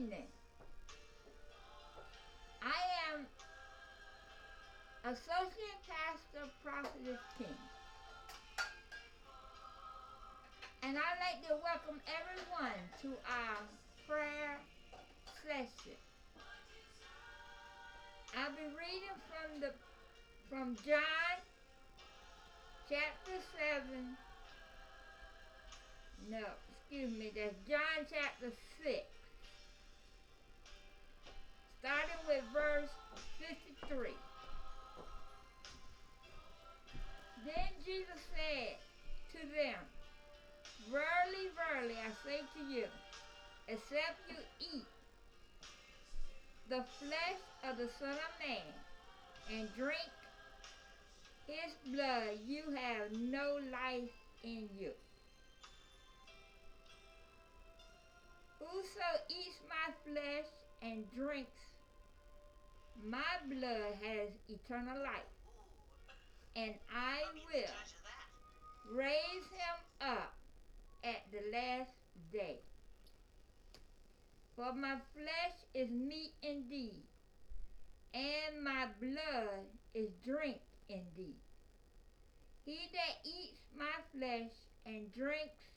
[0.00, 0.06] I
[3.12, 3.26] am
[5.04, 7.46] Associate Pastor Prophetess King.
[10.82, 13.60] And I'd like to welcome everyone to our
[14.08, 14.56] prayer
[15.44, 16.00] session.
[18.38, 19.74] I'll be reading from the
[20.48, 21.36] from John
[22.88, 23.36] chapter
[23.84, 24.16] 7.
[26.30, 26.46] No,
[26.78, 28.50] excuse me, that's John chapter
[28.82, 29.19] 6.
[31.80, 32.92] Starting with verse
[33.88, 34.12] 53.
[37.46, 38.76] Then Jesus said
[39.32, 39.80] to them,
[40.92, 42.84] Verily, verily, I say to you,
[43.66, 44.84] except you eat
[46.68, 50.12] the flesh of the Son of Man and drink
[51.46, 54.10] his blood, you have no life
[54.44, 54.90] in you.
[58.60, 60.46] Whoso eats my flesh
[60.82, 61.69] and drinks
[63.08, 65.30] my blood has eternal life,
[66.56, 70.34] and I will raise him up
[71.04, 71.92] at the last
[72.32, 72.60] day.
[74.56, 77.04] For my flesh is meat indeed,
[78.12, 79.64] and my blood
[79.94, 81.40] is drink indeed.
[82.64, 84.52] He that eats my flesh
[84.84, 85.70] and drinks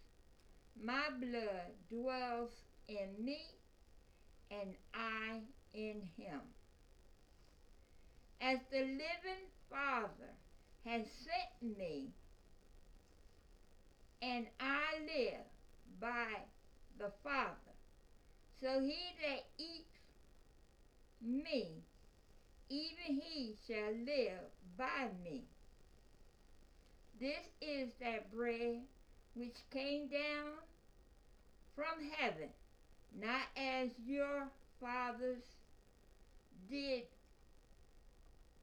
[0.81, 2.51] my blood dwells
[2.87, 3.39] in me,
[4.51, 5.41] and I
[5.73, 6.41] in him.
[8.45, 10.33] As the living Father
[10.83, 12.09] has sent me,
[14.21, 15.45] and I live
[16.01, 16.27] by
[16.99, 17.73] the Father,
[18.59, 19.97] so he that eats
[21.21, 21.69] me,
[22.67, 25.43] even he shall live by me.
[27.21, 28.81] This is that bread
[29.35, 30.51] which came down
[31.77, 32.49] from heaven,
[33.17, 34.49] not as your
[34.81, 35.43] fathers
[36.69, 37.03] did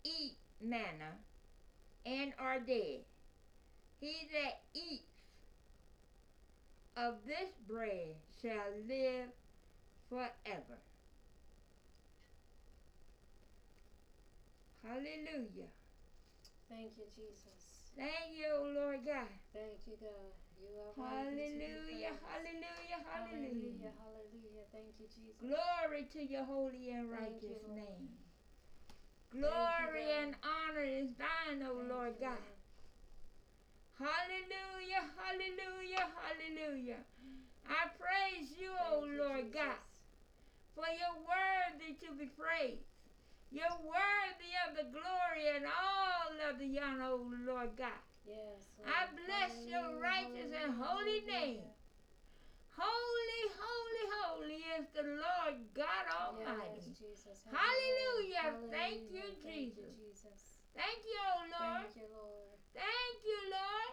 [0.04, 1.16] eat manna
[2.06, 3.00] and are dead.
[4.00, 5.04] He that eats
[6.96, 9.28] of this bread shall live
[10.08, 10.78] forever.
[14.82, 15.68] Hallelujah.
[16.68, 17.92] Thank you, Jesus.
[17.96, 19.28] Thank you, Lord God.
[19.52, 20.32] Thank you, God.
[20.60, 23.00] You are Hallelujah, hallelujah, hallelujah.
[23.04, 24.64] Hallelujah, hallelujah.
[24.72, 25.40] Thank you, Jesus.
[25.40, 27.76] Glory to your holy and you, righteous Lord.
[27.76, 28.08] name.
[29.32, 30.22] You, Glory God.
[30.22, 32.44] and honor is thine, O Thank Lord you, God.
[33.98, 37.00] Hallelujah, hallelujah, hallelujah.
[37.68, 39.80] I praise you, O Thank you, Lord God,
[40.74, 42.82] for you're worthy to be praised.
[43.52, 48.00] You're worthy of the glory and all of the honor, O Lord God.
[48.26, 48.62] Yes.
[48.86, 49.26] I Lord.
[49.26, 51.60] bless your righteous and holy name.
[52.80, 56.96] Holy, holy, holy is the Lord God Almighty.
[56.96, 57.28] Yes.
[57.44, 57.52] Have.
[57.52, 58.56] Hallelujah.
[58.72, 59.20] Thank Hallelujah.
[59.20, 59.84] you, Thank Jesus.
[59.84, 60.40] you, Jesus.
[60.72, 61.92] Thank you, O Lord.
[61.92, 62.56] Thank you, Lord.
[62.72, 63.92] Thank you, Lord.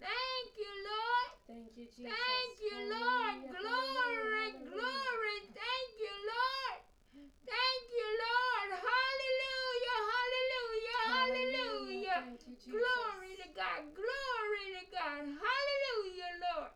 [0.00, 1.28] Thank you, Lord.
[1.44, 2.08] Thank you, Jesus.
[2.08, 3.36] Thank you, Lord.
[3.36, 5.38] Hallelujah, Glory, hallelujah, glory.
[5.52, 6.78] Thank you, Lord.
[7.44, 8.68] Thank you, Lord.
[8.80, 11.60] Hallelujah, hallelujah, Hallelujah.
[11.60, 12.20] hallelujah.
[12.24, 12.80] Thank you, Jesus.
[12.80, 13.80] Glory to God.
[13.92, 15.22] Glory to God.
[15.36, 16.72] Hallelujah, Lord.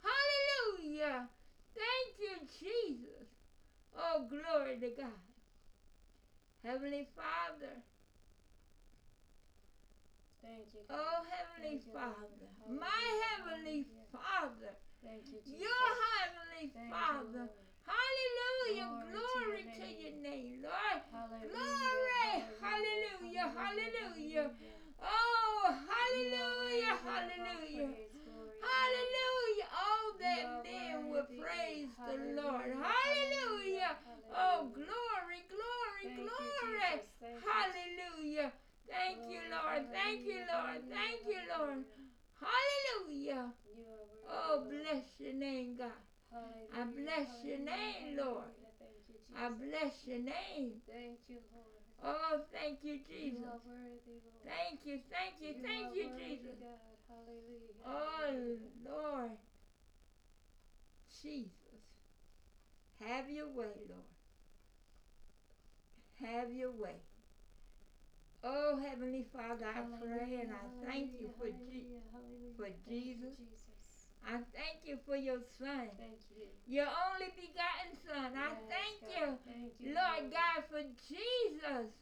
[0.00, 1.28] Hallelujah.
[1.74, 3.28] Thank you, Jesus.
[3.96, 5.20] Oh, glory to God.
[6.62, 7.82] Heavenly Father.
[10.40, 10.80] Thank you.
[10.88, 10.96] God.
[10.98, 11.92] Oh, Heavenly Thank.
[11.92, 12.48] Father.
[12.60, 14.06] Hallelujah, My Heavenly hallelujah.
[14.12, 14.72] Father.
[15.02, 15.60] Thank you, Jesus.
[15.60, 17.44] Your Heavenly Thank Father.
[17.44, 17.50] Lord.
[17.84, 18.88] Hallelujah.
[19.12, 20.00] Glory Glory, to your to name.
[20.00, 21.00] your name, Lord.
[21.12, 22.44] Hallelujah, Glory.
[22.60, 23.48] Hallelujah.
[23.54, 24.50] Hallelujah.
[25.02, 26.96] Oh, hallelujah.
[27.04, 27.88] Hallelujah.
[27.88, 28.13] Oh,
[28.64, 29.68] Hallelujah.
[29.76, 32.72] Oh, that men will praise the Lord.
[32.72, 33.96] hallelujah.
[34.32, 36.90] Oh, glory, glory, glory.
[36.90, 37.06] Jesus.
[37.20, 37.48] Thank you.
[37.48, 38.52] Hallelujah.
[38.88, 39.80] Thank you, Lord.
[39.92, 40.80] Thank you, Lord.
[40.90, 41.84] Thank you, Lord.
[42.40, 43.52] Hallelujah.
[43.64, 44.28] You are worthy.
[44.28, 46.02] Oh, bless your name, God.
[46.74, 48.50] I bless your name, Lord.
[48.50, 48.74] hallelujah.
[48.82, 49.38] Thank you, Jesus.
[49.38, 50.82] I bless your name.
[50.90, 51.83] Thank you, Lord.
[52.02, 53.60] Oh, thank you, You Jesus.
[53.64, 54.44] worthy, Lord.
[54.44, 56.54] Thank you, thank you, thank are you, worthy, Jesus.
[57.08, 57.72] Hallelujah.
[57.84, 58.58] Oh, hallelujah.
[58.84, 59.30] Lord.
[61.22, 61.50] Jesus.
[63.00, 64.02] Have your way, Lord.
[66.20, 66.96] Have your way.
[68.42, 72.54] Oh, Heavenly Father, I pray and I thank you for, Je- hallelujah, hallelujah.
[72.56, 73.36] for Thank you, Jesus.
[73.36, 73.73] Jesus.
[74.26, 76.48] I thank you for your son, Thank you.
[76.66, 78.32] your only begotten son.
[78.32, 79.10] I thank God.
[79.12, 81.92] you, Thank you, Lord God, for Jesus.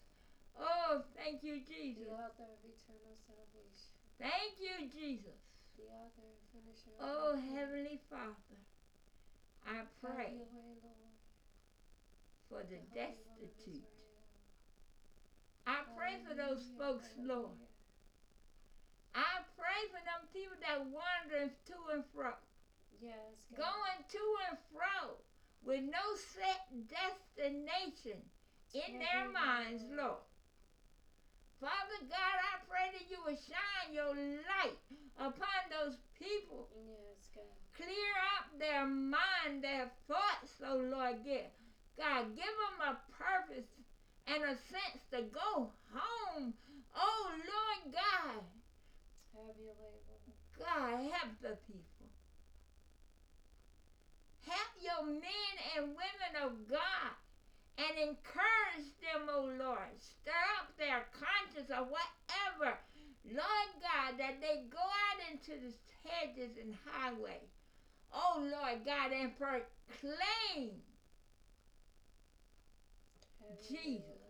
[0.55, 2.07] Oh, thank you, The Jesus.
[2.09, 3.91] author of eternal salvation.
[4.23, 5.35] Thank you, Jesus.
[5.77, 7.35] The author and finisher Oh.
[7.55, 8.61] Heavenly Father,
[9.67, 11.11] I pray way, Lord.
[12.49, 13.83] for the of destitute.
[15.67, 17.59] I pray for those folks, Lord.
[19.15, 22.33] I pray for them people that wandering to and fro,
[23.01, 23.69] Yes, God.
[23.69, 25.17] going to and fro
[25.65, 28.19] with no set destination
[28.75, 29.33] in their Hallelujah.
[29.33, 30.25] minds, Lord.
[31.61, 34.79] Father God, I pray that you will shine your light
[35.19, 36.67] upon those people.
[36.75, 37.45] Yes, God.
[37.77, 41.51] Clear up their mind, their thoughts, oh Lord, God.
[41.97, 43.69] God, give them a purpose
[44.27, 46.55] and a sense to go home.
[46.97, 48.45] Oh Lord God, Have your way, Lord.
[50.59, 52.09] God, help the people.
[54.47, 57.15] Help your men and women of God
[57.79, 59.93] and encourage them, oh Lord.
[59.99, 62.77] Stir up their conscience or whatever,
[63.25, 65.73] Lord God, that they go out into the
[66.09, 67.41] hedges and highway.
[68.13, 70.71] Oh Lord God, and proclaim
[73.41, 74.23] Have your way, Jesus.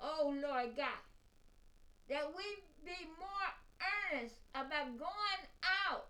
[0.00, 1.02] Oh Lord God,
[2.08, 2.44] that we
[2.84, 3.48] be more
[4.12, 5.42] earnest about going
[5.86, 6.06] out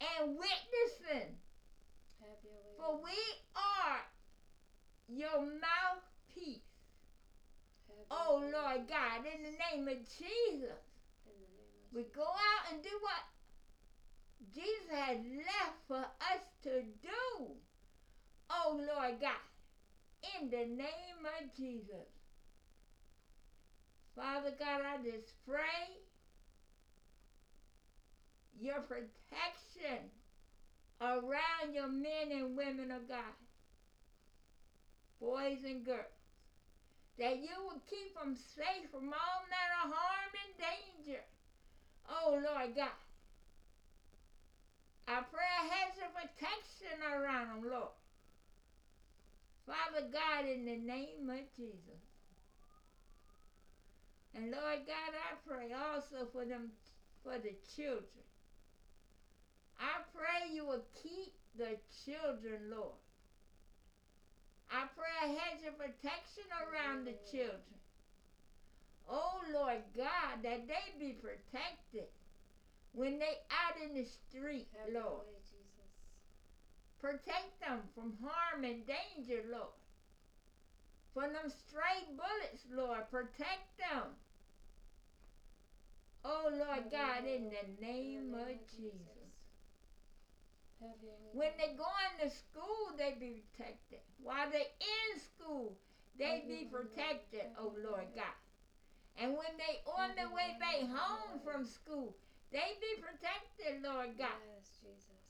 [0.00, 1.30] and witnessing,
[2.20, 2.76] Have your way.
[2.76, 3.18] for we
[3.56, 4.00] are
[5.08, 6.60] your mouthpiece.
[8.10, 10.82] Oh Lord God, in the name of Jesus,
[11.26, 13.22] In the name of we go out and do what
[14.54, 17.46] Jesus has left for us to do.
[18.50, 19.44] Oh Lord God,
[20.38, 22.06] in the name of Jesus.
[24.16, 25.98] Father God, I just pray
[28.60, 30.10] your protection
[31.00, 33.34] around your men and women of God,
[35.20, 35.98] boys and girls,
[37.18, 41.22] that you will keep them safe from all manner of harm and danger.
[42.08, 42.88] Oh, Lord God.
[45.06, 47.92] I pray a hedge of protection around them, Lord.
[49.66, 52.13] Father God, in the name of Jesus.
[54.34, 56.70] And Lord God, I pray also for them,
[57.22, 58.26] for the children.
[59.78, 62.98] I pray you will keep the children, Lord.
[64.70, 67.78] I pray a hedge of protection around the children.
[69.08, 72.08] Oh Lord God, that they be protected
[72.92, 75.26] when they out in the street, Have Lord.
[75.26, 75.34] way,
[77.00, 79.76] Protect them from harm and danger, Lord.
[81.12, 83.10] From them stray bullets, Lord.
[83.10, 84.16] Protect them.
[86.24, 89.28] Oh, Lord God, in the name of Jesus.
[90.80, 91.32] Have your way.
[91.32, 94.00] When they going to school, they be protected.
[94.22, 95.76] While they in school,
[96.18, 96.92] they be your way, Lord.
[96.92, 98.08] protected, oh Lord.
[98.16, 98.36] God.
[99.16, 100.90] And when they on their way back Lord.
[100.90, 102.16] Have your home from school,
[102.52, 104.40] they be protected, Lord God.
[104.48, 105.24] Yes, Jesus.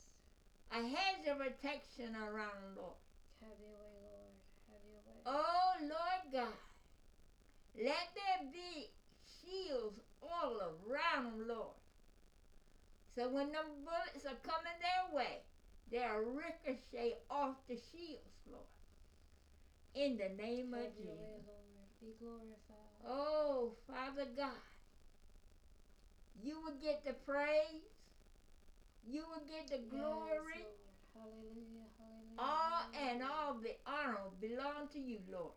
[0.73, 2.99] A hedge of protection around Lord.
[3.43, 4.35] Have your way, Lord.
[4.71, 5.21] Have your way.
[5.27, 6.59] Oh Lord God,
[7.77, 8.91] let there be
[9.39, 10.01] shields
[10.31, 11.77] all around them, Lord.
[13.15, 15.39] So when them bullets are coming their way,
[15.91, 18.67] they'll ricochet off the shields, Lord.
[19.95, 21.07] In the name Have of way, Jesus.
[21.07, 21.43] Lord.
[22.01, 23.07] Be glorified.
[23.07, 24.61] Oh, Father God,
[26.43, 27.87] you will get the praise,
[29.07, 30.59] you will get the glory.
[30.59, 30.85] Yes,
[31.15, 31.87] Hallelujah.
[31.97, 32.39] Hallelujah.
[32.39, 35.55] All and all the honor belong to you, Lord.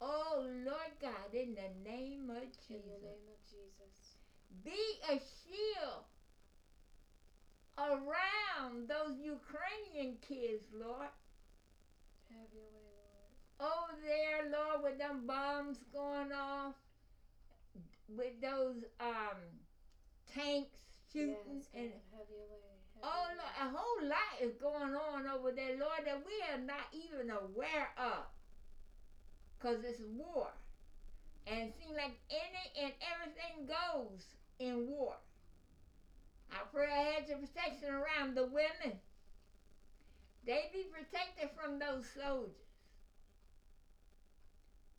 [0.00, 4.16] Oh, Lord God, in the name of In the Jesus, name of Jesus.
[4.64, 6.04] be a shield
[7.78, 11.08] around those Ukrainian kids, Lord.
[12.30, 12.90] Have your way,
[13.60, 13.72] Lord.
[13.72, 16.74] Over there, Lord, with them bombs going off,
[18.08, 19.38] with those um
[20.26, 20.76] tanks
[21.12, 21.92] shooting, yes, and.
[22.12, 22.60] Have your way.
[22.94, 23.64] Have oh, your Lord, way.
[23.64, 27.88] a whole lot is going on over there, Lord, that we are not even aware
[27.96, 28.24] of.
[29.58, 30.48] Because it's war.
[31.46, 34.24] And it seems like any and everything goes
[34.58, 35.14] in war.
[36.50, 38.98] I pray a hedge of protection around the women.
[40.46, 42.54] They be protected from those soldiers.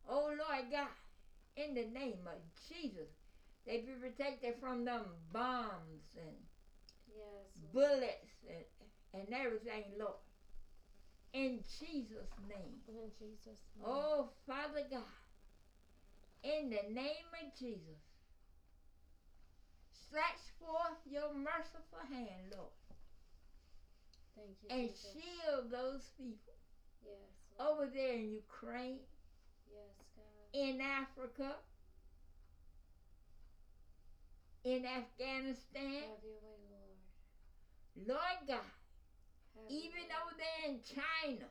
[0.10, 0.88] Oh, Lord God,
[1.56, 3.10] in the name of Jesus,
[3.66, 6.36] they be protected from them bombs and
[7.18, 7.74] Yes.
[7.74, 10.14] Bullets and, and everything, Lord.
[11.38, 12.82] In Jesus' name.
[12.88, 13.86] In Jesus' name.
[13.86, 15.03] Oh, Father God,
[16.41, 18.01] in the name of Jesus,
[19.91, 22.74] stretch forth your merciful hand, Lord,
[24.36, 25.13] Thank you, and Jesus.
[25.13, 26.56] shield those people
[27.06, 27.13] Yes.
[27.60, 27.72] Lord.
[27.72, 29.06] over there in Ukraine,
[29.72, 30.50] Yes, God.
[30.53, 31.62] in Africa,
[34.63, 36.01] in Afghanistan.
[36.01, 36.98] Have your way, Lord.
[37.96, 38.76] Lord God, Have Have your
[39.70, 41.46] Even over there in China,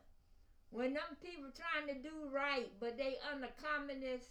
[0.71, 4.27] when them people trying to do right, but they under communist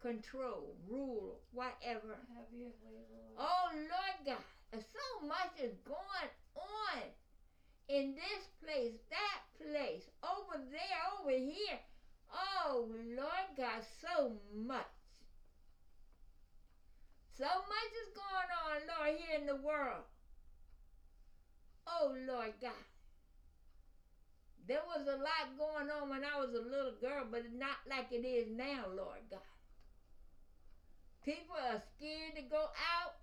[0.00, 2.20] control, rule, whatever.
[2.36, 3.38] Have your way, Lord.
[3.38, 7.02] Oh Lord God, and so much is going on
[7.88, 11.80] in this place, that place, over there, over here.
[12.32, 14.84] Oh Lord God, so much.
[17.36, 20.04] So much is going on, Lord, here in the world.
[21.86, 22.84] Oh Lord God.
[24.66, 27.84] There was a lot going on when I was a little girl, but it's not
[27.88, 29.44] like it is now, Lord God.
[31.24, 32.64] People are scared to go
[32.96, 33.16] out.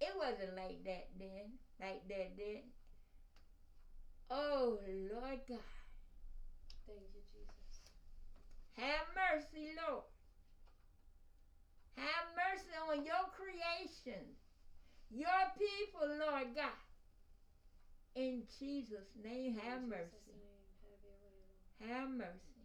[0.00, 2.62] It wasn't like that then, like that then.
[4.30, 5.58] Oh, Lord God,
[6.86, 7.82] Thank you, Jesus.
[8.78, 10.04] have mercy, Lord.
[11.96, 14.22] Have mercy on your creation,
[15.10, 16.83] your people, Lord God.
[18.14, 20.10] In Jesus' name, have In mercy.
[20.10, 21.90] Jesus' name, have your way, Lord.
[21.90, 22.62] Have mercy.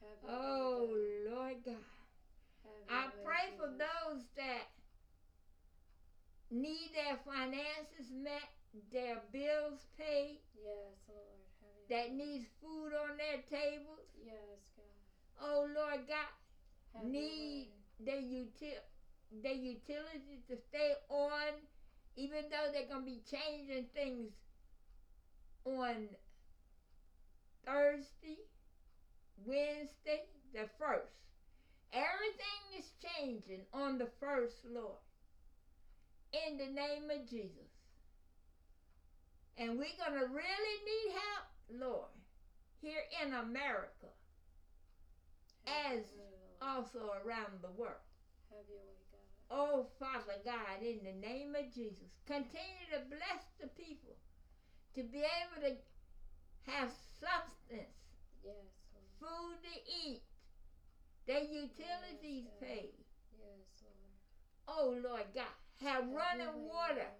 [0.00, 1.84] Have Oh, way, Lord God.
[2.88, 3.84] I way, pray for Jesus.
[3.84, 4.68] those that
[6.50, 8.48] need their finances met,
[8.92, 11.40] their bills paid, Yes, Lord.
[11.60, 12.16] Have that way.
[12.16, 14.08] needs food on their tables.
[14.24, 14.84] Yes, God.
[15.40, 16.32] Oh Lord God,
[16.94, 18.78] Have Need- their util
[19.42, 21.52] their utilities to stay on,
[22.16, 24.32] even though they're gonna be changing things
[25.64, 26.08] on
[27.64, 28.38] Thursday,
[29.36, 31.12] Wednesday, the first.
[31.92, 34.98] Everything is changing on the first, Lord.
[36.32, 37.70] In the name of Jesus.
[39.56, 42.10] And we're gonna really need help, Lord,
[42.80, 44.08] here in America,
[45.66, 46.60] as- your way, Lord.
[46.60, 48.02] also around the world.
[48.50, 49.03] Have your way.
[49.54, 54.18] Oh, Father God, in the name of Jesus, continue to bless the people
[54.96, 55.76] to be able to
[56.66, 56.90] have
[57.22, 57.94] substance,
[58.42, 59.14] Yes, Lord.
[59.22, 59.74] food to
[60.10, 60.22] eat,
[61.26, 62.66] their utilities God.
[62.66, 62.98] paid.
[63.38, 64.18] Yes, Lord.
[64.66, 65.54] Oh, Lord God,
[65.86, 67.10] have running way, water,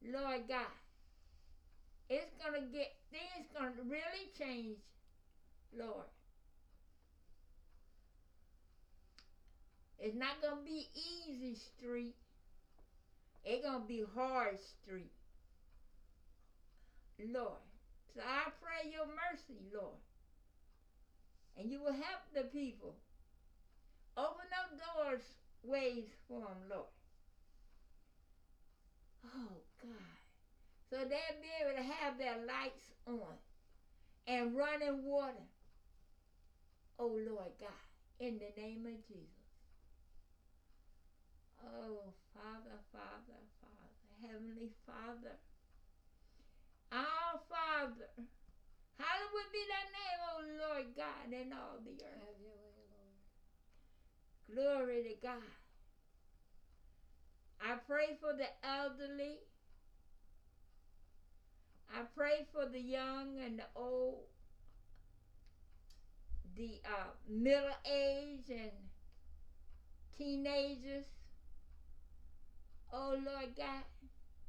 [0.00, 0.40] Lord.
[0.40, 0.72] Lord God.
[2.08, 4.78] It's gonna get things gonna really change,
[5.76, 6.06] Lord.
[9.98, 12.14] It's not gonna be easy street.
[13.44, 15.10] It's gonna be hard street.
[17.18, 17.62] Lord.
[18.14, 19.96] So I pray your mercy, Lord.
[21.58, 22.94] And you will help the people.
[24.16, 25.22] Open up doors,
[25.62, 26.92] ways for them, Lord.
[29.24, 30.16] Oh, God.
[30.90, 33.36] So they'll be able to have their lights on
[34.26, 35.46] and running water.
[36.98, 37.84] Oh, Lord God,
[38.20, 39.35] in the name of Jesus.
[41.66, 45.36] Oh, Father, Father, Father, Heavenly Father.
[46.92, 48.08] Our Father.
[48.98, 52.22] Hallowed be thy name, O Lord God, in all the earth.
[52.22, 53.18] Have your way, Lord.
[54.54, 55.56] Glory to God.
[57.60, 59.38] I pray for the elderly.
[61.90, 64.24] I pray for the young and the old,
[66.54, 68.70] the uh, middle age and
[70.16, 71.06] teenagers.
[72.92, 73.82] Oh Lord God,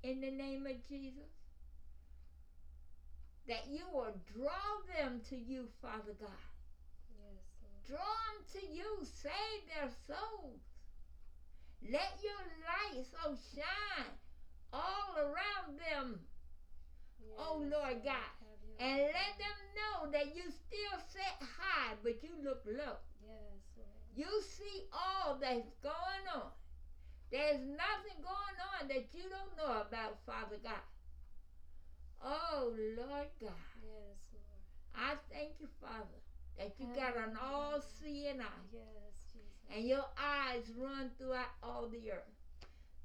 [0.04, 1.32] in the name of Jesus,
[3.48, 6.44] that you will draw them to you, Father God.
[7.10, 7.44] Yes.
[7.88, 8.86] Draw them to you.
[9.04, 10.60] Save their souls.
[11.82, 14.12] Let your light so shine
[14.74, 16.20] all around them.
[17.38, 18.32] Oh, Lord God.
[18.80, 22.98] And let them know that you still sit high, but you look low.
[23.22, 23.90] Yes, Lord.
[24.16, 26.52] You see all that's going on.
[27.32, 30.86] There's nothing going on that you don't know about, Father God.
[32.24, 33.68] Oh, Lord God.
[33.84, 34.64] Yes, Lord.
[34.96, 36.20] I thank you, Father,
[36.58, 38.64] that you got an all seeing eye.
[38.72, 39.68] Yes, Jesus.
[39.76, 42.32] and your eyes run throughout all the earth.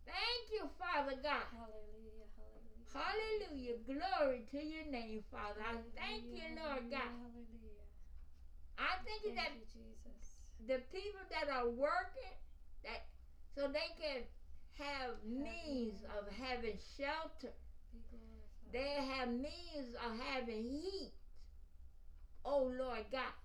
[0.07, 1.47] Thank you, Father God.
[1.51, 2.89] Hallelujah, hallelujah.
[2.95, 3.77] Hallelujah.
[3.87, 5.61] Glory to your name, Father.
[5.61, 7.11] I thank you, Lord God.
[7.11, 7.87] Hallelujah.
[8.79, 10.43] I thank you Thank that you, Jesus.
[10.67, 12.35] the people that are working,
[12.85, 13.07] that
[13.55, 14.23] so they can
[14.79, 17.55] have means of having shelter.
[18.73, 21.13] They have means of having heat.
[22.45, 23.37] Oh Lord God,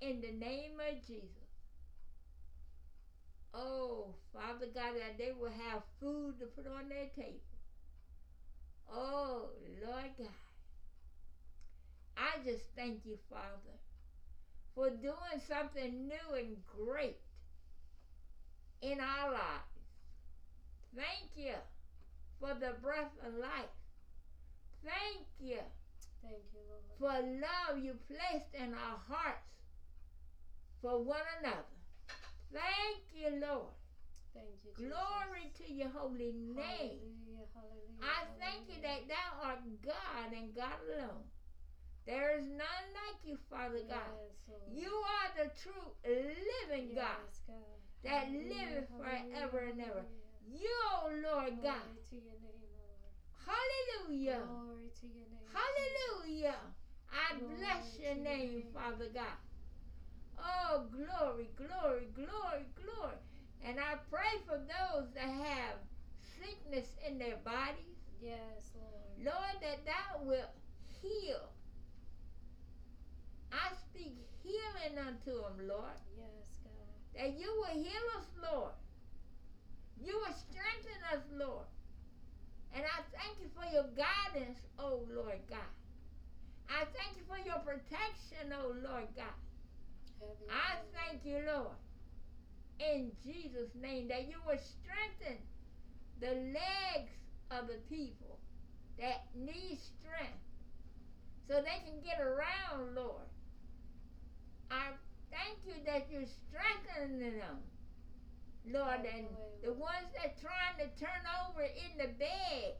[0.00, 1.42] in the name of Jesus.
[3.54, 7.38] Oh, Father God, that they will have food to put on their table.
[8.90, 9.50] Oh,
[9.84, 10.28] Lord God.
[12.16, 13.76] I just thank you, Father,
[14.74, 17.18] for doing something new and great
[18.82, 19.72] in our lives.
[20.94, 21.54] Thank you
[22.40, 23.72] for the breath of life
[24.84, 25.62] thank you
[26.22, 26.98] Thank you, Lord.
[26.98, 29.50] for love you placed in our hearts
[30.80, 31.74] for one another.
[32.52, 33.74] Thank you, Lord.
[34.34, 34.90] Thank you, Jesus.
[34.90, 37.02] Glory to your holy name.
[37.02, 38.02] Hallelujah, hallelujah.
[38.02, 41.26] I thank you that thou art God and God alone.
[42.06, 44.14] There is none like you, Father God.
[44.14, 44.62] Lord.
[44.70, 47.82] You are the true living God God.
[48.04, 50.04] That liveth forever and ever.
[50.50, 51.86] You, O Lord God.
[52.10, 52.62] To your name,
[53.46, 54.42] Hallelujah.
[54.46, 55.48] Glory to your name.
[55.52, 56.56] Hallelujah.
[57.10, 58.64] I bless your name.
[58.74, 59.38] Father God.
[60.38, 63.20] Oh, glory, glory, glory, glory.
[63.64, 65.76] And I pray for those that have
[66.38, 68.02] sickness in their bodies.
[68.20, 69.34] Yes, Lord.
[69.34, 70.50] Lord, that thou wilt
[71.00, 71.50] heal.
[73.52, 76.00] I speak healing unto them, Lord.
[76.16, 76.51] Yes.
[77.16, 78.72] That you will heal us, Lord.
[80.04, 81.66] You will strengthen us, Lord.
[82.74, 85.72] And I thank you for your guidance, oh Lord God.
[86.68, 89.36] I thank you for your protection, oh Lord God.
[90.48, 91.76] I thank you, Lord,
[92.78, 95.38] in Jesus' name, that you will strengthen
[96.20, 97.10] the legs
[97.50, 98.38] of the people
[98.98, 100.42] that need strength
[101.48, 103.26] so they can get around, Lord.
[104.70, 104.92] I
[105.32, 107.58] thank you that you're strengthening them,
[108.70, 109.26] Lord, and
[109.64, 112.76] the ones that trying to turn over in the bed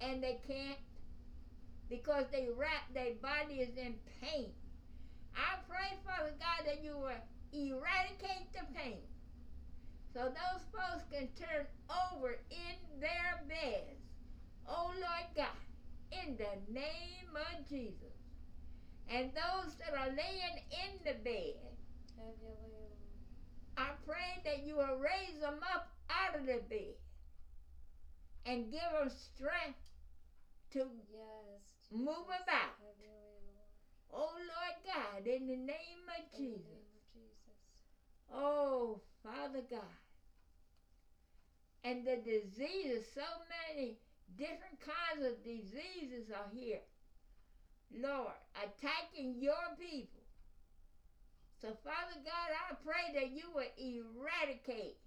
[0.00, 0.78] and they can't
[1.88, 4.50] because they wrap their bodies in pain.
[5.34, 7.20] I pray, Father God, that you will
[7.52, 8.98] eradicate the pain
[10.14, 11.66] so those folks can turn
[12.12, 14.00] over in their beds.
[14.68, 15.46] Oh Lord God,
[16.12, 18.11] in the name of Jesus.
[19.10, 21.54] And those that are laying in the bed,
[22.16, 22.92] Have your way, Lord.
[23.76, 26.94] I pray that you will raise them up out of the bed
[28.46, 29.78] and give them strength
[30.72, 30.78] to
[31.12, 31.90] Yes.
[31.90, 32.72] Move about.
[32.80, 33.68] Have your way, Lord.
[34.12, 36.64] Oh Lord God, in the name of In Jesus.
[36.64, 37.58] name of Jesus.
[38.32, 39.98] Oh Father God.
[41.84, 43.26] And the diseases, so
[43.68, 43.98] many
[44.38, 46.80] different kinds of diseases are here.
[48.00, 50.22] Lord, attacking your people.
[51.60, 54.98] So Father God, I pray that you will eradicate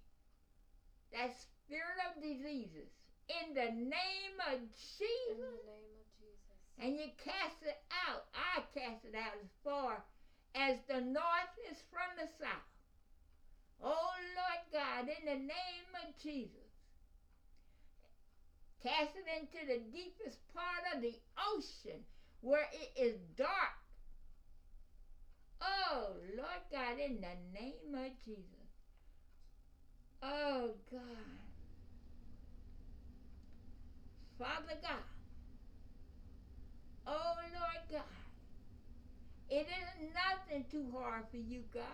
[1.12, 2.88] that spirit of diseases
[3.28, 5.36] in the name of In Jesus.
[5.36, 6.56] the name of Jesus.
[6.78, 7.76] and you cast it
[8.08, 8.24] out.
[8.32, 10.02] I cast it out as far
[10.54, 12.70] as the north is from the south.
[13.82, 16.72] Oh Lord God, in the name of Jesus,
[18.82, 21.12] cast it into the deepest part of the
[21.52, 22.00] ocean
[22.40, 23.76] where it is dark.
[25.60, 28.44] Oh Lord God, in the name of Jesus.
[30.22, 31.02] Oh God.
[34.38, 35.04] Father God.
[37.06, 38.02] Oh Lord God.
[39.48, 41.84] It is nothing too hard for you, God.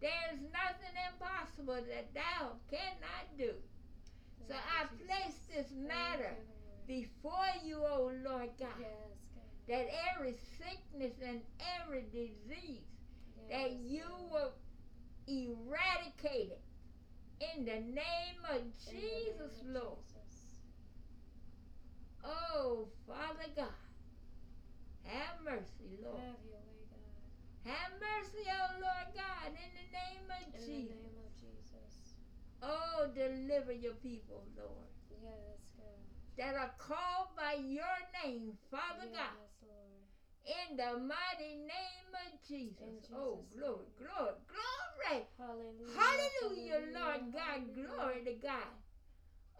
[0.00, 3.52] There is nothing impossible that thou cannot do.
[4.48, 6.34] So I place this matter
[6.86, 9.21] before you, O Lord God, Yes, God.
[9.68, 11.40] That every sickness and
[11.80, 12.82] every disease,
[13.50, 14.52] that you will
[15.26, 16.62] eradicate it
[17.56, 19.02] in the name of In the name
[19.38, 19.98] Jesus, of Lord.
[20.06, 20.58] Jesus.
[22.24, 23.66] Oh, Father God,
[25.04, 26.20] have mercy, Lord.
[26.20, 27.72] Have your way, God.
[27.72, 30.96] Have mercy, oh Lord God, in the name of In Jesus.
[31.02, 31.94] name of Jesus.
[32.62, 36.06] Oh, deliver your people, Lord, Yes, God.
[36.38, 39.51] that are called by your name, Father yes, God.
[40.46, 42.82] In the mighty name of Jesus.
[42.82, 45.26] In oh, glory, glory, glory.
[45.38, 45.94] Hallelujah.
[45.94, 48.72] Hallelujah, Lord God, glory to God.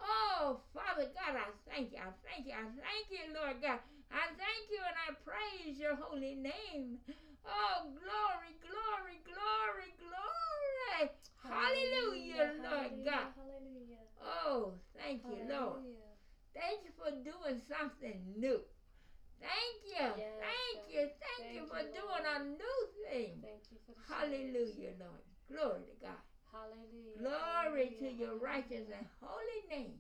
[0.03, 1.99] Oh, Father God, I thank you.
[2.03, 2.55] I thank you.
[2.55, 3.79] I thank you, Lord God.
[4.11, 6.99] I thank you and I praise your holy name.
[7.47, 11.11] Oh, glory, glory, glory, glory.
[11.43, 13.29] Hallelujah, Lord hallelujah, God.
[13.35, 14.03] Hallelujah.
[14.23, 15.83] Oh, thank you, Lord.
[16.55, 18.61] Thank you for doing something new.
[19.43, 20.09] Thank you.
[20.17, 20.91] Yes, thank God.
[20.95, 21.03] you.
[21.19, 23.43] Thank, you for you, doing a new thing.
[23.43, 24.95] Thank you for the Hallelujah.
[24.99, 25.23] Lord.
[25.51, 26.23] Glory to God.
[26.53, 27.19] Hallelujah.
[27.19, 29.99] Glory to your righteous and holy name.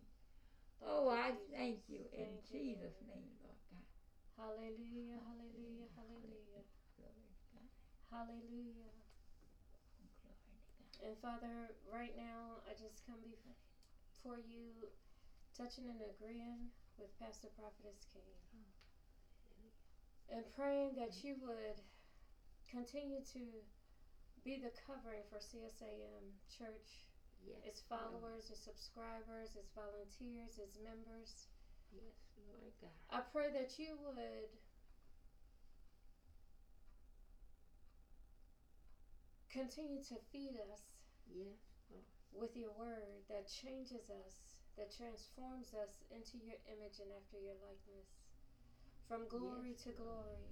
[0.78, 3.08] Thank Oh, you, I thank you in Thank Jesus' Lord.
[3.08, 3.86] name, Lord God.
[4.36, 6.62] Hallelujah, hallelujah, hallelujah.
[6.96, 7.68] Glory to God.
[8.10, 8.90] Hallelujah.
[9.38, 11.06] Glory to God.
[11.06, 14.90] And Father, right now, I just come before you,
[15.56, 18.71] touching and agreeing with Pastor Prophetess King.
[20.32, 21.76] And praying that you would
[22.70, 23.40] continue to
[24.42, 27.04] be the covering for CSAM Church,
[27.44, 27.60] Yes.
[27.66, 28.00] its Lord.
[28.00, 31.48] followers, its subscribers, its volunteers, its members.
[31.92, 32.16] Yes,
[32.48, 32.96] Lord God.
[33.10, 34.48] I pray that you would
[39.50, 40.80] continue to feed us
[41.28, 41.58] Yes.
[42.32, 47.56] with your word that changes us, that transforms us into your image and after your
[47.56, 48.21] likeness.
[49.08, 50.48] From glory Yes, to glory.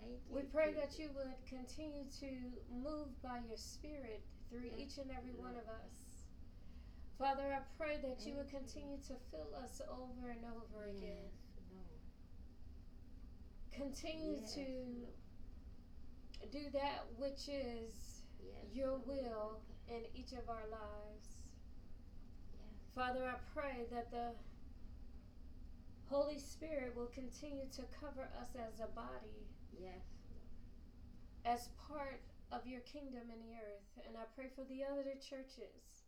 [0.00, 0.34] Thank you.
[0.34, 5.10] We pray that you would continue to move by your spirit through Yes, each and
[5.10, 6.24] every one of us.
[7.18, 8.58] Father, I pray that you would Thank you.
[8.60, 11.30] continue to fill us over and over again.
[11.56, 12.00] Yes, Lord.
[13.72, 15.06] Continue to
[16.50, 18.22] do that which is
[18.72, 21.44] your will in each of our lives.
[22.94, 24.34] Father, I pray that the
[26.08, 30.04] Holy Spirit will continue to cover us as a body, Yes.
[31.44, 34.06] as part of your kingdom in the earth.
[34.06, 36.04] And I pray for the other churches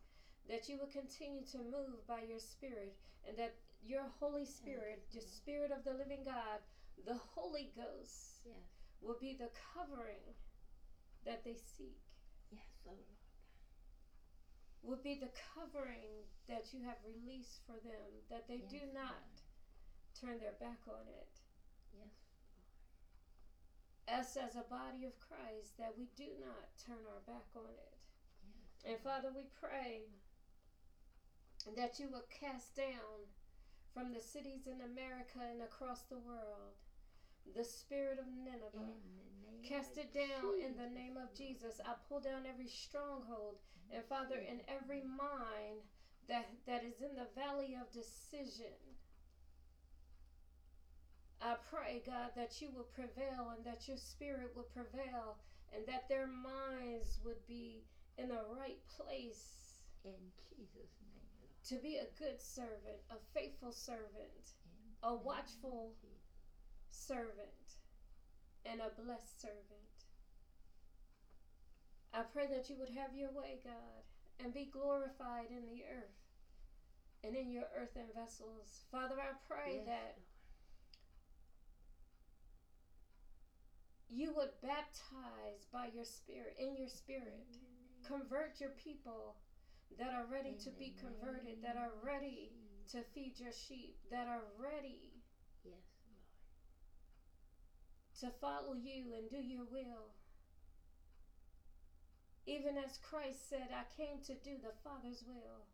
[0.47, 5.21] that you will continue to move by your Spirit and that your Holy Spirit, the
[5.21, 6.61] Spirit of the living God,
[7.05, 8.55] the Holy Ghost, Yes.
[9.01, 10.35] will be the covering
[11.25, 12.01] that they seek.
[12.49, 13.17] Yes, oh Lord.
[14.83, 19.46] Would be the covering that you have released for them, that they do not Lord.
[20.19, 21.33] Turn their back on it.
[21.93, 22.13] Yes.
[24.07, 27.97] Us as a body of Christ, that we do not turn our back on it.
[28.43, 28.93] Yes.
[28.93, 30.09] And Father, we pray
[31.75, 33.27] that you will cast down
[33.93, 36.77] from the cities in America and across the world
[37.55, 38.69] the spirit of Nineveh.
[38.75, 39.01] In
[39.41, 41.79] the name Cast it down in the name of Jesus.
[41.85, 43.57] I pull down every stronghold
[43.91, 45.83] and Father in every mind
[46.27, 48.75] that that is in the valley of decision.
[51.41, 55.37] I pray, God, that you will prevail and that your spirit will prevail
[55.71, 57.83] and that their minds would be
[58.17, 61.63] in the right place In Jesus' name, Lord.
[61.65, 65.93] to be a good servant, a faithful servant, In a the name of watchful
[66.89, 67.77] servant,
[68.65, 70.05] and a blessed servant.
[72.13, 74.03] I pray that you would have your way, God,
[74.39, 76.15] and be glorified in the earth
[77.23, 78.85] and in your earthen vessels.
[78.91, 80.15] Father, I pray Yes, that
[84.09, 87.57] you would baptize by your spirit, in your spirit.
[88.07, 89.35] Convert your people
[89.99, 92.51] that are ready to be converted, that are ready
[92.91, 95.11] to feed your sheep, that are ready
[95.63, 95.75] Yes,
[96.07, 96.23] Lord.
[98.19, 100.13] to follow you and do your will.
[102.45, 105.67] Even as Christ said, I came to do the Father's will.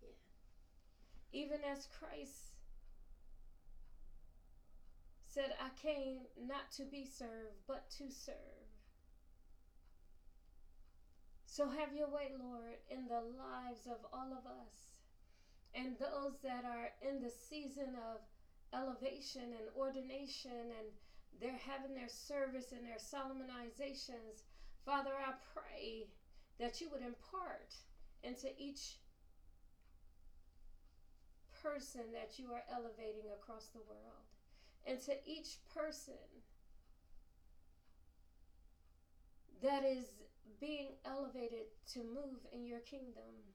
[0.00, 0.16] Yes.
[1.32, 2.49] Even as Christ
[5.32, 8.34] said, I came not to be served, but to serve.
[11.46, 14.94] So have your way, Lord, in the lives of all of us
[15.74, 18.20] and those that are in the season of
[18.72, 20.88] elevation and ordination and
[21.40, 24.46] they're having their service and their solemnizations.
[24.84, 26.08] Father, I pray
[26.58, 27.74] that you would impart
[28.22, 28.98] into each
[31.62, 34.29] person that you are elevating across the world,
[34.86, 36.14] and to each person
[39.62, 40.06] that is
[40.60, 43.54] being elevated to move in your kingdom.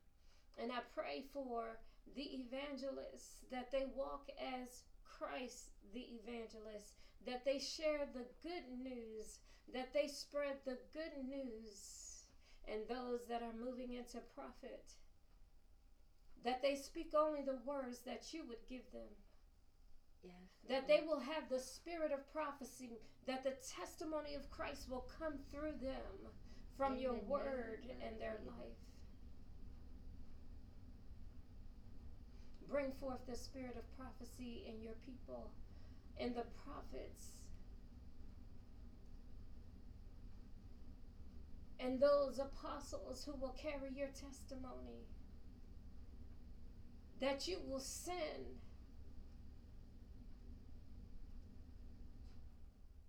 [0.62, 1.78] And I pray for
[2.16, 6.94] the evangelists that they walk as Christ the evangelist,
[7.26, 9.40] that they share the good news,
[9.74, 12.26] that they spread the good news,
[12.68, 14.84] and those that are moving into prophet,
[16.44, 19.10] that they speak only the words that you would give them
[20.26, 20.36] Yes.
[20.70, 25.34] that they will have the spirit of prophecy, that the testimony of Christ will come
[25.52, 26.32] through them
[26.78, 28.78] from In your word and their life.
[32.70, 35.52] Bring forth the spirit of prophecy in your people,
[36.18, 37.36] in the prophets,
[41.80, 45.06] and those apostles who will carry your testimony.
[47.22, 48.65] That you will send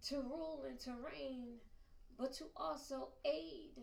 [0.08, 1.58] to rule and to reign,
[2.18, 3.82] but to also aid.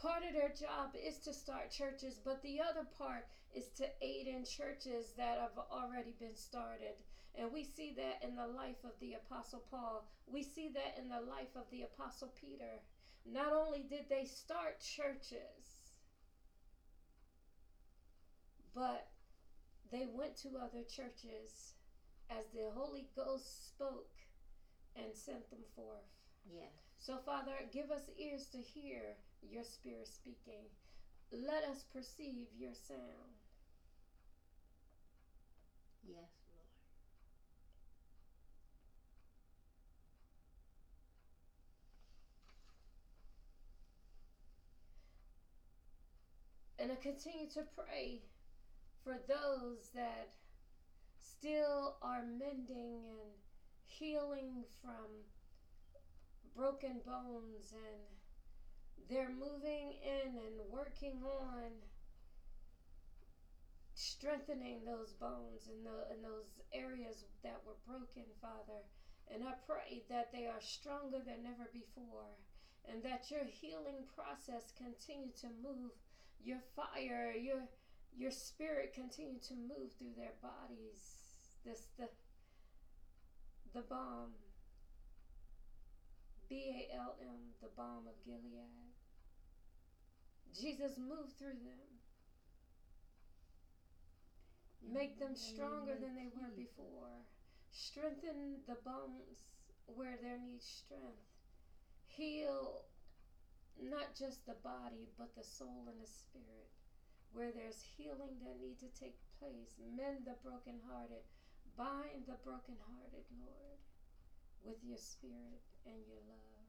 [0.00, 4.26] Part of their job is to start churches, but the other part is to aid
[4.26, 6.96] in churches that have already been started.
[7.34, 10.08] And we see that in the life of the Apostle Paul.
[10.26, 12.82] We see that in the life of the Apostle Peter.
[13.24, 15.92] Not only did they start churches,
[18.74, 19.06] but
[19.92, 21.74] they went to other churches
[22.30, 24.10] as the Holy Ghost spoke
[24.96, 26.08] and sent them forth.
[26.44, 26.70] Yeah.
[26.98, 30.70] So, Father, give us ears to hear your Spirit speaking.
[31.30, 33.40] Let us perceive your sound.
[36.02, 36.66] Yes, Lord.
[46.78, 48.22] And I continue to pray
[49.04, 50.28] for those that
[51.22, 53.30] still are mending and
[53.86, 55.24] healing from
[56.54, 58.02] broken bones and
[59.08, 61.70] they're moving in and working on
[63.94, 68.82] strengthening those bones and, the, and those areas that were broken, Father.
[69.32, 72.34] And I pray that they are stronger than ever before
[72.88, 75.92] and that your healing process continue to move
[76.44, 77.62] your fire your
[78.16, 81.00] your spirit continue to move through their bodies.
[81.64, 82.08] This the
[83.74, 84.30] the balm
[86.48, 88.92] b-a-l-m the balm of gilead.
[90.52, 91.88] Jesus move through them.
[94.92, 97.24] Make them stronger than they were before.
[97.70, 99.46] Strengthen the bones
[99.86, 101.30] where there needs strength.
[102.04, 102.82] Heal
[103.80, 106.68] not just the body, but the soul and the spirit.
[107.32, 111.24] Where there's healing that need to take place, mend the brokenhearted,
[111.76, 113.80] bind the brokenhearted, Lord,
[114.62, 116.68] with your spirit and your love.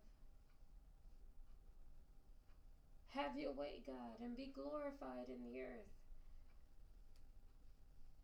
[3.11, 5.93] Have your way, God, and be glorified in the earth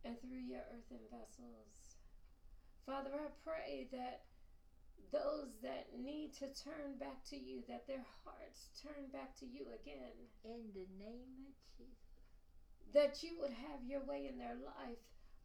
[0.04, 1.99] and through your earthen vessels.
[2.86, 4.25] Father, I pray that
[5.12, 9.67] those that need to turn back to you, that their hearts turn back to you
[9.82, 10.15] again.
[10.43, 12.09] In the name of Jesus.
[12.93, 14.97] That you would have your way in their life,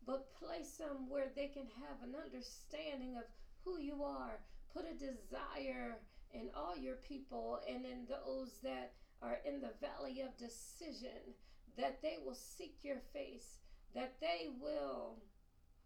[0.07, 3.25] but place them where they can have an understanding of
[3.65, 4.41] who you are.
[4.73, 5.97] Put a desire
[6.33, 11.35] in all your people and in those that are in the valley of decision,
[11.77, 13.61] that they will seek your face,
[13.95, 15.19] that they will,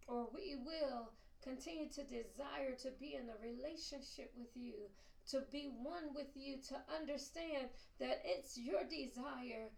[0.07, 4.91] or we will, Continue to desire to be in a relationship with you,
[5.31, 7.69] to be one with you, to understand
[8.01, 9.71] that it's your desire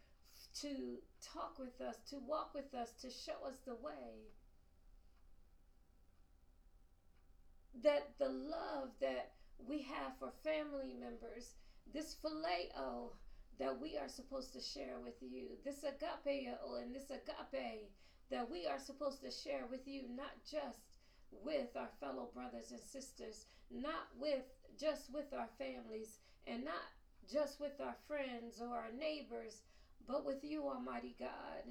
[0.55, 4.33] to talk with us, to walk with us, to show us the way.
[7.83, 11.55] That the love that we have for family members,
[11.93, 13.11] this phileo
[13.59, 17.91] that we are supposed to share with you, this agapeo and this agape
[18.31, 20.79] that we are supposed to share with you, not just
[21.31, 24.43] with our fellow brothers and sisters, not with
[24.79, 26.89] just with our families and not
[27.31, 29.63] just with our friends or our neighbors,
[30.07, 31.65] but with you, Almighty God,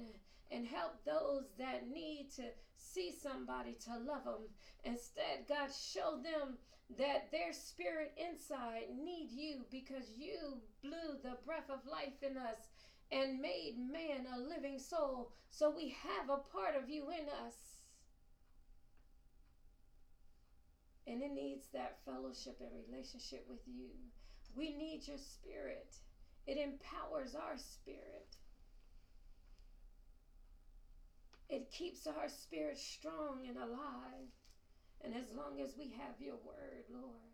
[0.50, 2.44] and help those that need to
[2.76, 4.48] see somebody to love them.
[4.84, 6.58] Instead, God, show them
[6.98, 12.68] that their spirit inside need you because you blew the breath of life in us
[13.12, 15.32] and made man a living soul.
[15.50, 17.54] So we have a part of you in us.
[21.06, 23.90] And it needs that fellowship and relationship with you.
[24.54, 25.94] We need your spirit,
[26.46, 28.36] it empowers our spirit.
[31.48, 34.30] It keeps our spirit strong and alive.
[35.02, 37.30] And as long as we have your word, Lord,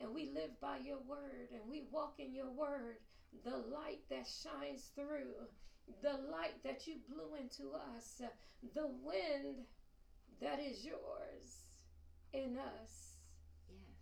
[0.00, 2.96] and we live by your word and we walk in your word,
[3.44, 5.34] the light that shines through,
[6.02, 8.22] the light that you blew into us,
[8.74, 9.66] the wind
[10.40, 11.64] that is yours
[12.32, 13.16] in us
[13.68, 13.96] yes.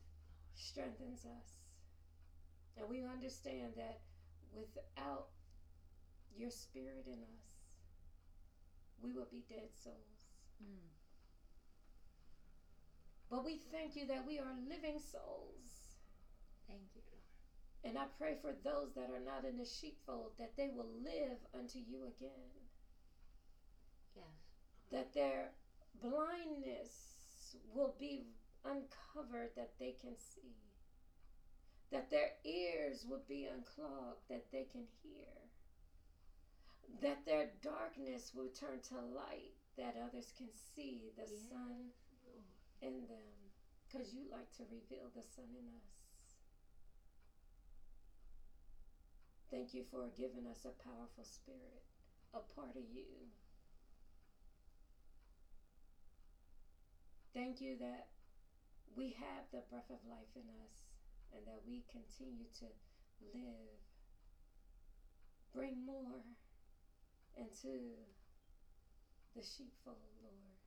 [0.55, 1.66] strengthens us.
[2.77, 4.01] And we understand that
[4.53, 5.29] without
[6.37, 7.47] your spirit in us,
[9.03, 9.97] we will be dead souls.
[10.63, 10.89] Mm.
[13.31, 15.97] But we thank you that we are living souls.
[16.69, 17.17] Thank you, Lord.
[17.85, 21.39] And I pray for those that are not in the sheepfold that they will live
[21.55, 22.53] unto you again.
[24.15, 24.25] Yes.
[24.93, 25.51] That their
[26.03, 28.27] blindness will be
[28.65, 30.66] uncovered that they can see.
[31.91, 35.51] That their ears will be unclogged that they can hear.
[37.01, 41.91] That their darkness will turn to light that others can see the yes, sun
[42.81, 43.53] in them.
[43.87, 46.35] Because you like to reveal the sun in us.
[49.51, 51.83] Thank you for giving us a powerful spirit,
[52.35, 53.31] a part of you
[57.37, 58.07] Thank you that
[58.97, 60.96] we have the breath of life in us
[61.35, 62.67] and that we continue to
[63.35, 63.81] live.
[65.55, 66.23] Bring more
[67.37, 67.97] into
[69.35, 70.61] the sheepfold, Lord.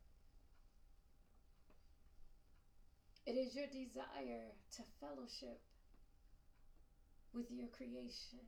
[3.25, 5.61] It is your desire to fellowship
[7.33, 8.41] with your creation.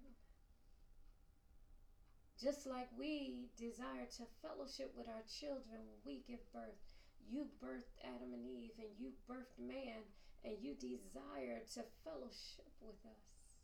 [2.41, 6.81] Just like we desire to fellowship with our children when we give birth,
[7.29, 10.01] you birthed Adam and Eve and you birthed man
[10.43, 13.61] and you desire to fellowship with us.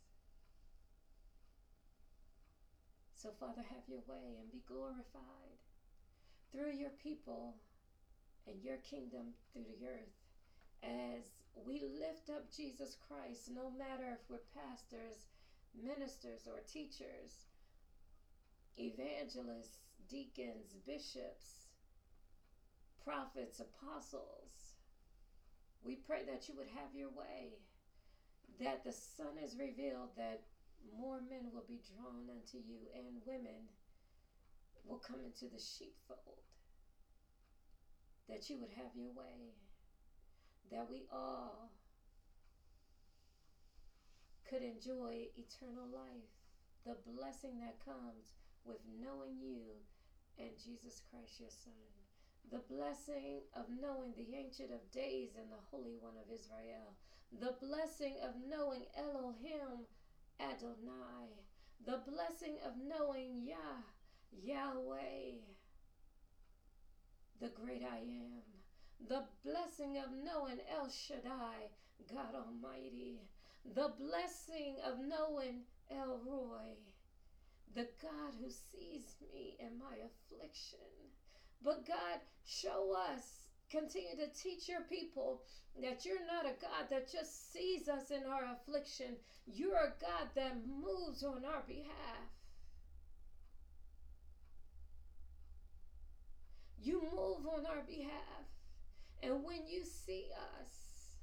[3.14, 5.58] So, Father, have your way and be glorified
[6.52, 7.56] through your people
[8.46, 10.18] and your kingdom through the earth
[10.82, 11.34] as
[11.66, 15.26] we lift up Jesus Christ, no matter if we're pastors,
[15.74, 17.46] ministers, or teachers,
[18.76, 21.66] evangelists, deacons, bishops,
[23.02, 24.37] prophets, apostles.
[25.88, 27.64] We pray that you would have your way,
[28.60, 30.42] that the Son is revealed, that
[31.00, 33.72] more men will be drawn unto you, and women
[34.84, 36.44] will come into the sheepfold,
[38.28, 39.56] that you would have your way,
[40.70, 41.70] that we all
[44.44, 46.28] could enjoy eternal life,
[46.84, 49.80] the blessing that comes with knowing you
[50.36, 51.97] and Jesus Christ, your Son.
[52.50, 56.96] The blessing of knowing the Ancient of Days and the Holy One of Israel.
[57.40, 59.84] The blessing of knowing Elohim
[60.40, 61.44] Adonai.
[61.84, 63.82] The blessing of knowing Yah,
[64.32, 65.38] Yahweh,
[67.40, 68.42] the great I am.
[69.08, 71.70] The blessing of knowing El Shaddai,
[72.12, 73.20] God Almighty.
[73.74, 76.76] The blessing of knowing El Roi,
[77.74, 81.07] the God who sees me in my affliction.
[81.62, 85.42] But God, show us, continue to teach your people
[85.82, 89.16] that you're not a God that just sees us in our affliction.
[89.46, 92.28] You're a God that moves on our behalf.
[96.80, 98.46] You move on our behalf.
[99.22, 100.26] And when you see
[100.60, 101.16] us,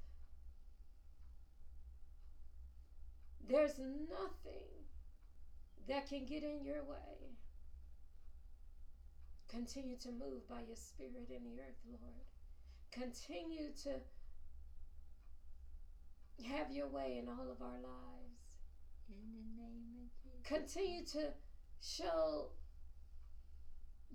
[3.48, 4.68] there's nothing
[5.88, 7.36] that can get in your way.
[9.48, 12.26] Continue to move by your spirit in the earth, Lord.
[12.90, 14.00] Continue to
[16.44, 18.58] have your way in all of our lives.
[19.08, 20.40] In the name of Jesus.
[20.44, 21.32] Continue to
[21.80, 22.48] show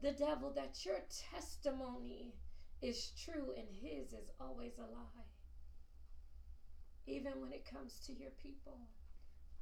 [0.01, 0.99] the devil that your
[1.31, 2.33] testimony
[2.81, 5.29] is true and his is always a lie.
[7.05, 8.77] Even when it comes to your people.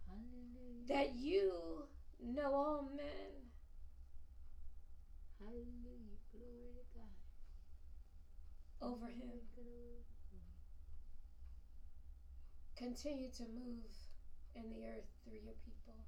[0.07, 0.87] Hallelujah.
[0.87, 1.83] That you
[2.21, 3.49] know all men.
[5.39, 6.17] Hallelujah.
[6.31, 7.15] Glory to God.
[8.81, 9.39] over him.
[12.75, 13.91] Continue to move
[14.55, 16.05] in the earth through your people.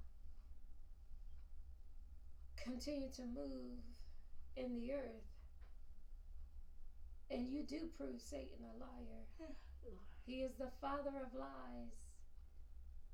[2.56, 3.80] Continue to move
[4.56, 5.28] in the earth.
[7.30, 9.26] And you do prove Satan a liar.
[10.24, 11.98] He is the father of lies.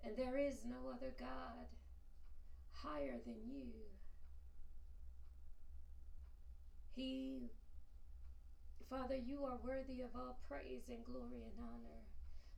[0.05, 1.67] And there is no other God
[2.71, 3.73] higher than you.
[6.99, 7.53] He,
[8.91, 12.03] Father, you are worthy of all praise and glory and honor.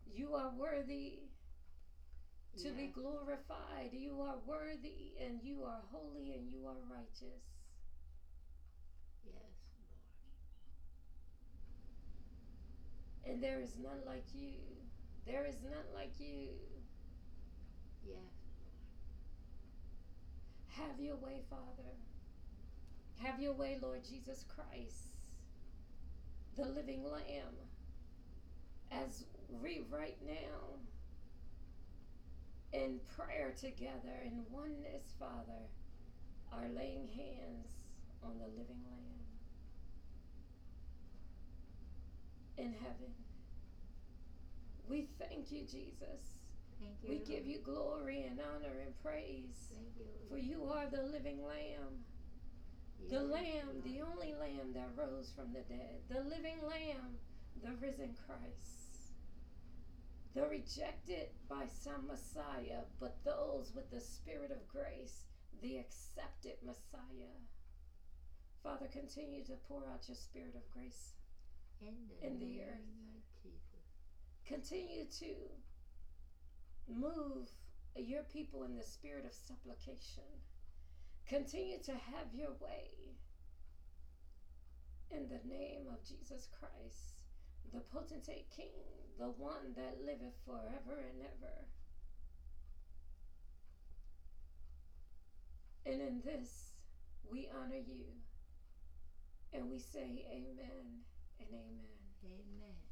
[0.06, 1.18] You are worthy
[2.56, 3.92] to be glorified.
[3.92, 7.44] You are worthy and you are holy and you are righteous.
[9.26, 9.52] Yes, Lord.
[13.26, 14.54] And there is none like you.
[15.26, 16.48] There is none like you.
[18.02, 18.16] Yes,
[20.68, 21.92] Have your way, Father.
[23.22, 25.28] Have your way, Lord Jesus Christ,
[26.56, 27.54] the living Lamb,
[28.90, 29.24] as
[29.62, 30.78] we right now
[32.72, 35.68] in prayer together in oneness, Father,
[36.52, 37.68] are laying hands
[38.22, 39.26] on the living Lamb
[42.56, 43.12] in heaven.
[44.88, 46.38] We thank you, Jesus.
[46.80, 47.10] Thank you.
[47.10, 49.68] We give you glory and honor and praise.
[49.70, 50.06] Thank you.
[50.28, 52.04] For you are the living Lamb,
[53.08, 57.16] the Lamb, the only Lamb that rose from the dead, the living Lamb,
[57.62, 59.14] the risen Christ,
[60.34, 65.24] the rejected by some Messiah, but those with the Spirit of grace,
[65.62, 67.34] the accepted Messiah.
[68.62, 71.14] Father, continue to pour out your Spirit of grace.
[71.80, 73.00] in the, in the earth.
[74.46, 75.34] Continue to
[76.88, 77.48] move
[77.96, 80.24] your people in the spirit of supplication.
[81.26, 82.90] Continue to have your way.
[85.10, 87.16] In the name of Jesus Christ,
[87.72, 88.70] the potentate King,
[89.18, 91.66] the one that liveth forever and ever.
[95.86, 96.72] And in this,
[97.30, 98.04] we honor you.
[99.52, 101.02] And we say amen
[101.40, 102.00] and amen.
[102.24, 102.89] Amen.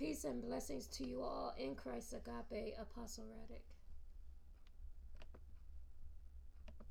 [0.00, 3.60] Peace and blessings to you all in Christ Agape, Apostle Radic.